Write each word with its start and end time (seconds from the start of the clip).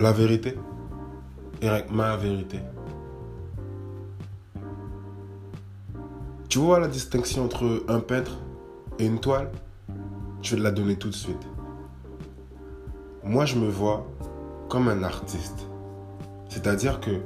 La 0.00 0.12
vérité 0.12 0.54
Eric, 1.60 1.90
ma 1.90 2.16
vérité. 2.16 2.60
Tu 6.48 6.60
vois 6.60 6.78
la 6.78 6.86
distinction 6.86 7.44
entre 7.46 7.82
un 7.88 7.98
peintre 7.98 8.38
et 9.00 9.06
une 9.06 9.18
toile? 9.18 9.50
Je 10.40 10.52
vais 10.52 10.58
te 10.58 10.62
la 10.62 10.70
donner 10.70 10.94
tout 10.94 11.08
de 11.08 11.14
suite. 11.14 11.42
Moi, 13.24 13.44
je 13.44 13.56
me 13.56 13.68
vois 13.68 14.06
comme 14.68 14.86
un 14.88 15.02
artiste. 15.02 15.66
C'est-à-dire 16.48 17.00
que 17.00 17.20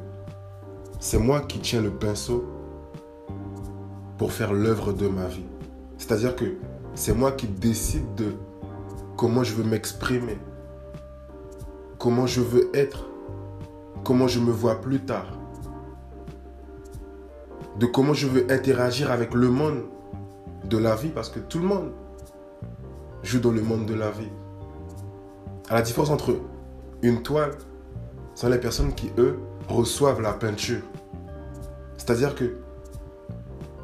c'est 0.99 1.19
moi 1.19 1.43
qui 1.43 1.59
tiens 1.59 1.83
le 1.83 1.91
pinceau 1.91 2.43
pour 4.17 4.33
faire 4.33 4.55
l'œuvre 4.55 4.95
de 4.95 5.09
ma 5.09 5.27
vie. 5.27 5.45
C'est-à-dire 5.99 6.35
que 6.35 6.57
c'est 6.95 7.15
moi 7.15 7.33
qui 7.33 7.49
décide 7.49 8.15
de 8.15 8.33
comment 9.19 9.45
je 9.45 9.53
veux 9.53 9.65
m'exprimer, 9.65 10.39
comment 12.03 12.27
je 12.27 12.41
veux 12.41 12.69
être, 12.75 13.07
comment 14.03 14.27
je 14.27 14.41
me 14.41 14.51
vois 14.51 14.81
plus 14.81 14.99
tard, 14.99 15.39
de 17.79 17.87
comment 17.87 18.13
je 18.13 18.27
veux 18.27 18.51
interagir 18.51 19.13
avec 19.13 19.33
le 19.35 19.49
monde 19.49 19.85
de 20.65 20.79
la 20.79 20.97
vie, 20.97 21.11
parce 21.11 21.29
que 21.29 21.39
tout 21.39 21.61
le 21.61 21.65
monde 21.65 21.93
joue 23.23 23.39
dans 23.39 23.53
le 23.53 23.63
monde 23.63 23.87
de 23.87 23.95
la 23.95 24.11
vie. 24.11 24.33
À 25.69 25.75
la 25.75 25.83
différence 25.83 26.11
entre 26.11 26.35
une 27.03 27.23
toile, 27.23 27.53
ce 28.35 28.41
sont 28.41 28.49
les 28.49 28.59
personnes 28.59 28.93
qui, 28.95 29.13
eux, 29.17 29.39
reçoivent 29.69 30.21
la 30.21 30.33
peinture. 30.33 30.83
C'est-à-dire 31.99 32.35
que 32.35 32.57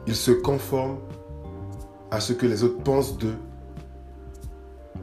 ils 0.09 0.17
se 0.17 0.33
conforment 0.33 0.99
à 2.11 2.19
ce 2.19 2.33
que 2.33 2.47
les 2.47 2.65
autres 2.65 2.83
pensent 2.83 3.17
d'eux, 3.17 3.39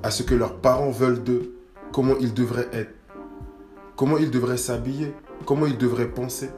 à 0.03 0.11
ce 0.11 0.21
que 0.21 0.35
leurs 0.35 0.57
parents 0.57 0.91
veulent 0.91 1.23
d'eux, 1.23 1.55
comment 1.93 2.15
ils 2.19 2.33
devraient 2.33 2.67
être, 2.73 2.91
comment 3.95 4.17
ils 4.17 4.31
devraient 4.31 4.57
s'habiller, 4.57 5.13
comment 5.45 5.65
ils 5.65 5.77
devraient 5.77 6.09
penser? 6.09 6.49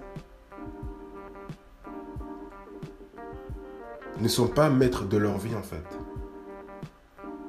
Ils 4.17 4.23
ne 4.23 4.27
sont 4.27 4.47
pas 4.47 4.69
maîtres 4.69 5.05
de 5.05 5.17
leur 5.17 5.37
vie 5.37 5.55
en 5.55 5.61
fait. 5.61 5.83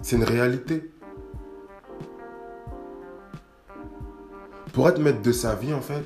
C'est 0.03 0.17
une 0.17 0.25
réalité. 0.25 0.91
Pour 4.73 4.89
être 4.89 5.01
maître 5.01 5.23
de 5.23 5.33
sa 5.33 5.55
vie 5.55 5.73
en 5.73 5.81
fait, 5.81 6.05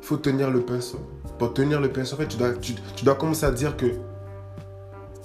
il 0.00 0.06
faut 0.06 0.16
tenir 0.16 0.50
le 0.50 0.62
pinceau. 0.62 0.98
Pour 1.38 1.54
tenir 1.54 1.80
le 1.80 1.88
pinceau, 1.90 2.14
en 2.14 2.18
fait, 2.18 2.28
tu 2.28 2.36
dois, 2.36 2.52
tu, 2.54 2.74
commencer 3.18 3.46
à 3.46 3.50
dire 3.50 3.76
que 3.76 3.86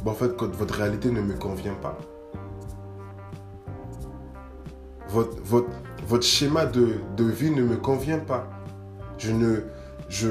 en 0.05 0.13
fait, 0.13 0.31
votre 0.41 0.75
réalité 0.75 1.11
ne 1.11 1.21
me 1.21 1.33
convient 1.33 1.73
pas. 1.75 1.97
Votre, 5.09 5.41
votre, 5.43 5.69
votre 6.07 6.25
schéma 6.25 6.65
de, 6.65 6.95
de, 7.15 7.23
vie 7.23 7.51
ne 7.51 7.63
me 7.63 7.77
convient 7.77 8.19
pas. 8.19 8.49
Je 9.17 9.31
ne. 9.31 9.61
Je. 10.09 10.29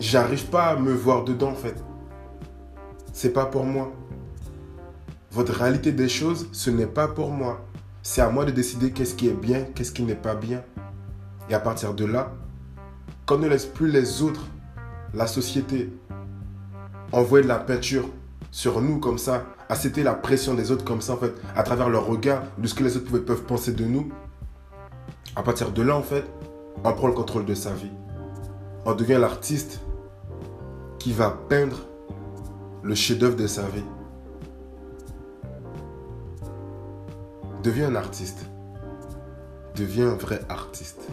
J'arrive 0.00 0.46
pas 0.46 0.66
à 0.66 0.76
me 0.76 0.92
voir 0.92 1.24
dedans, 1.24 1.50
en 1.50 1.54
fait. 1.54 1.82
C'est 3.12 3.32
pas 3.32 3.46
pour 3.46 3.64
moi. 3.64 3.92
Votre 5.30 5.52
réalité 5.52 5.92
des 5.92 6.08
choses, 6.08 6.48
ce 6.52 6.70
n'est 6.70 6.86
pas 6.86 7.08
pour 7.08 7.30
moi. 7.30 7.66
C'est 8.02 8.20
à 8.20 8.30
moi 8.30 8.44
de 8.44 8.50
décider 8.50 8.92
qu'est-ce 8.92 9.14
qui 9.14 9.28
est 9.28 9.34
bien, 9.34 9.64
qu'est-ce 9.74 9.92
qui 9.92 10.02
n'est 10.02 10.14
pas 10.14 10.34
bien. 10.34 10.62
Et 11.50 11.54
à 11.54 11.60
partir 11.60 11.94
de 11.94 12.04
là, 12.04 12.32
qu'on 13.26 13.38
ne 13.38 13.48
laisse 13.48 13.66
plus 13.66 13.90
les 13.90 14.22
autres, 14.22 14.46
la 15.12 15.26
société, 15.26 15.92
envoyer 17.12 17.42
de 17.42 17.48
la 17.48 17.58
peinture 17.58 18.08
sur 18.50 18.80
nous 18.80 18.98
comme 18.98 19.18
ça, 19.18 19.44
accepter 19.68 20.02
la 20.02 20.14
pression 20.14 20.54
des 20.54 20.70
autres 20.70 20.84
comme 20.84 21.00
ça, 21.00 21.14
en 21.14 21.16
fait, 21.16 21.34
à 21.54 21.62
travers 21.62 21.88
leur 21.88 22.06
regard, 22.06 22.42
de 22.58 22.66
ce 22.66 22.74
que 22.74 22.84
les 22.84 22.96
autres 22.96 23.18
peuvent 23.18 23.44
penser 23.44 23.72
de 23.72 23.84
nous. 23.84 24.10
À 25.34 25.42
partir 25.42 25.72
de 25.72 25.82
là, 25.82 25.96
en 25.96 26.02
fait, 26.02 26.24
on 26.84 26.92
prend 26.92 27.08
le 27.08 27.14
contrôle 27.14 27.44
de 27.44 27.54
sa 27.54 27.72
vie. 27.72 27.90
On 28.84 28.94
devient 28.94 29.18
l'artiste 29.20 29.80
qui 30.98 31.12
va 31.12 31.30
peindre 31.30 31.86
le 32.82 32.94
chef-d'œuvre 32.94 33.36
de 33.36 33.46
sa 33.46 33.62
vie. 33.62 33.84
Deviens 37.62 37.88
un 37.88 37.96
artiste. 37.96 38.46
Deviens 39.74 40.10
un 40.10 40.14
vrai 40.14 40.40
artiste. 40.48 41.08